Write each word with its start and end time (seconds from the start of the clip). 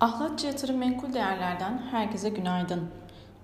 Ahlatçı 0.00 0.46
Yatırım 0.46 0.76
Menkul 0.76 1.12
Değerler'den 1.12 1.78
herkese 1.90 2.28
günaydın. 2.28 2.80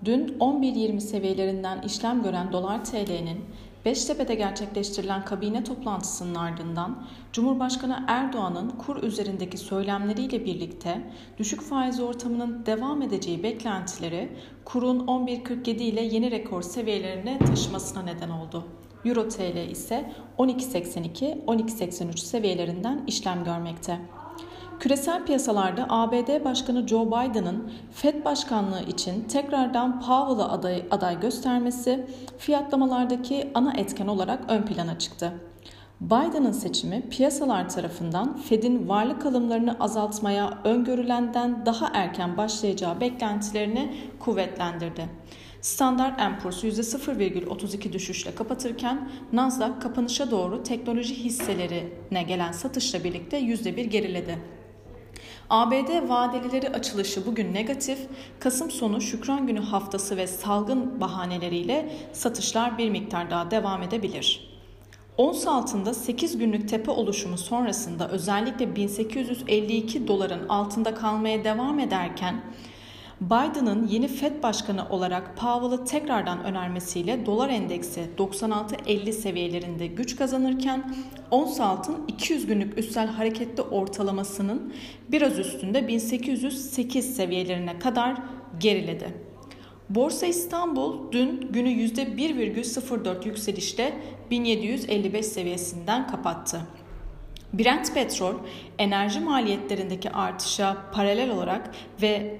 Dün 0.05 0.27
11.20 0.27 0.99
seviyelerinden 0.99 1.81
işlem 1.81 2.23
gören 2.23 2.51
dolar 2.51 2.85
TL'nin 2.85 3.45
Beştepe'de 3.85 4.35
gerçekleştirilen 4.35 5.25
kabine 5.25 5.63
toplantısının 5.63 6.35
ardından 6.35 7.07
Cumhurbaşkanı 7.33 8.05
Erdoğan'ın 8.07 8.69
kur 8.69 9.03
üzerindeki 9.03 9.57
söylemleriyle 9.57 10.45
birlikte 10.45 11.01
düşük 11.37 11.61
faiz 11.61 11.99
ortamının 11.99 12.65
devam 12.65 13.01
edeceği 13.01 13.43
beklentileri 13.43 14.37
kurun 14.65 14.99
11.47 15.07 15.69
ile 15.69 16.01
yeni 16.01 16.31
rekor 16.31 16.61
seviyelerine 16.61 17.39
taşımasına 17.39 18.01
neden 18.01 18.29
oldu. 18.29 18.63
Euro 19.05 19.29
TL 19.29 19.69
ise 19.69 20.11
12.82-12.83 20.37 22.17
seviyelerinden 22.17 23.03
işlem 23.07 23.43
görmekte. 23.43 23.99
Küresel 24.79 25.25
piyasalarda 25.25 25.85
ABD 25.89 26.45
Başkanı 26.45 26.87
Joe 26.87 27.07
Biden'ın 27.07 27.71
Fed 27.91 28.25
başkanlığı 28.25 28.81
için 28.81 29.21
tekrardan 29.21 29.99
Powell'ı 30.01 30.51
aday, 30.51 30.83
aday 30.91 31.19
göstermesi 31.19 32.07
fiyatlamalardaki 32.37 33.51
ana 33.53 33.73
etken 33.73 34.07
olarak 34.07 34.39
ön 34.47 34.61
plana 34.61 34.99
çıktı. 34.99 35.33
Biden'ın 36.01 36.51
seçimi 36.51 37.09
piyasalar 37.09 37.69
tarafından 37.69 38.37
Fed'in 38.37 38.89
varlık 38.89 39.25
alımlarını 39.25 39.77
azaltmaya 39.79 40.59
öngörülenden 40.63 41.65
daha 41.65 41.89
erken 41.93 42.37
başlayacağı 42.37 42.99
beklentilerini 43.01 43.95
kuvvetlendirdi. 44.19 45.09
Standart 45.61 46.41
Poor's 46.43 46.63
%0,32 46.63 47.93
düşüşle 47.93 48.35
kapatırken 48.35 49.09
Nasdaq 49.33 49.79
kapanışa 49.81 50.31
doğru 50.31 50.63
teknoloji 50.63 51.15
hisselerine 51.15 52.23
gelen 52.23 52.51
satışla 52.51 53.03
birlikte 53.03 53.39
%1 53.39 53.83
geriledi. 53.83 54.39
ABD 55.49 56.09
vadelileri 56.09 56.69
açılışı 56.69 57.25
bugün 57.25 57.53
negatif. 57.53 57.99
Kasım 58.39 58.71
sonu 58.71 59.01
Şükran 59.01 59.47
Günü 59.47 59.59
haftası 59.59 60.17
ve 60.17 60.27
salgın 60.27 61.01
bahaneleriyle 61.01 61.89
satışlar 62.13 62.77
bir 62.77 62.89
miktar 62.89 63.29
daha 63.29 63.51
devam 63.51 63.83
edebilir. 63.83 64.55
Ons 65.17 65.47
altında 65.47 65.93
8 65.93 66.37
günlük 66.37 66.69
tepe 66.69 66.91
oluşumu 66.91 67.37
sonrasında 67.37 68.09
özellikle 68.09 68.75
1852 68.75 70.07
doların 70.07 70.49
altında 70.49 70.95
kalmaya 70.95 71.43
devam 71.43 71.79
ederken 71.79 72.41
Biden'ın 73.21 73.87
yeni 73.87 74.07
Fed 74.07 74.43
başkanı 74.43 74.89
olarak 74.89 75.37
Powell'ı 75.37 75.85
tekrardan 75.85 76.43
önermesiyle 76.43 77.25
dolar 77.25 77.49
endeksi 77.49 78.09
96.50 78.17 79.11
seviyelerinde 79.11 79.87
güç 79.87 80.15
kazanırken 80.15 80.95
ons 81.31 81.59
altın 81.59 81.97
200 82.07 82.45
günlük 82.45 82.77
üstel 82.77 83.07
hareketli 83.07 83.61
ortalamasının 83.63 84.73
biraz 85.09 85.39
üstünde 85.39 85.87
1808 85.87 87.15
seviyelerine 87.15 87.79
kadar 87.79 88.17
geriledi. 88.59 89.13
Borsa 89.89 90.25
İstanbul 90.25 91.11
dün 91.11 91.51
günü 91.51 91.69
%1,04 91.69 93.27
yükselişle 93.27 93.93
1755 94.31 95.25
seviyesinden 95.25 96.07
kapattı. 96.07 96.61
Brent 97.53 97.93
petrol 97.93 98.33
enerji 98.77 99.19
maliyetlerindeki 99.19 100.09
artışa 100.09 100.77
paralel 100.93 101.29
olarak 101.31 101.71
ve 102.01 102.39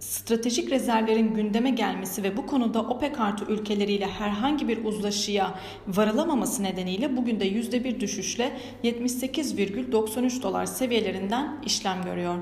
stratejik 0.00 0.70
rezervlerin 0.70 1.34
gündeme 1.34 1.70
gelmesi 1.70 2.22
ve 2.22 2.36
bu 2.36 2.46
konuda 2.46 2.82
OPEC 2.82 3.20
artı 3.20 3.44
ülkeleriyle 3.44 4.06
herhangi 4.06 4.68
bir 4.68 4.84
uzlaşıya 4.84 5.54
varılamaması 5.88 6.62
nedeniyle 6.62 7.16
bugün 7.16 7.40
de 7.40 7.48
%1 7.48 8.00
düşüşle 8.00 8.52
78,93 8.84 10.42
dolar 10.42 10.66
seviyelerinden 10.66 11.62
işlem 11.66 12.04
görüyor. 12.04 12.34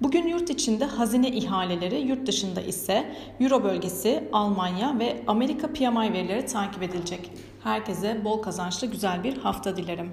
Bugün 0.00 0.26
yurt 0.26 0.50
içinde 0.50 0.84
hazine 0.84 1.28
ihaleleri, 1.28 2.00
yurt 2.00 2.26
dışında 2.26 2.60
ise 2.60 3.16
Euro 3.40 3.64
bölgesi, 3.64 4.28
Almanya 4.32 4.98
ve 4.98 5.22
Amerika 5.26 5.72
PMI 5.72 6.12
verileri 6.12 6.46
takip 6.46 6.82
edilecek. 6.82 7.30
Herkese 7.64 8.24
bol 8.24 8.42
kazançlı 8.42 8.86
güzel 8.86 9.24
bir 9.24 9.36
hafta 9.36 9.76
dilerim. 9.76 10.12